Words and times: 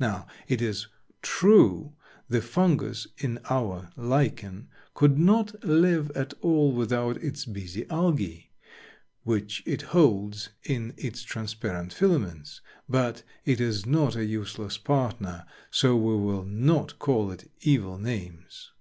Now, 0.00 0.26
it 0.48 0.60
is 0.60 0.88
true 1.22 1.92
the 2.28 2.42
Fungus 2.42 3.06
in 3.18 3.38
our 3.48 3.90
Lichen 3.96 4.66
could 4.94 5.16
not 5.16 5.62
live 5.62 6.10
at 6.16 6.34
all 6.40 6.72
without 6.72 7.18
its 7.18 7.44
busy 7.44 7.88
Algae, 7.88 8.50
which 9.22 9.62
it 9.66 9.82
holds 9.94 10.48
in 10.64 10.92
its 10.96 11.22
transparent 11.22 11.92
filaments, 11.92 12.60
but 12.88 13.22
it 13.44 13.60
is 13.60 13.86
not 13.86 14.16
a 14.16 14.24
useless 14.24 14.76
partner, 14.76 15.46
so 15.70 15.94
we 15.94 16.16
will 16.16 16.44
not 16.44 16.98
call 16.98 17.30
it 17.30 17.48
evil 17.60 17.96
names. 17.96 18.72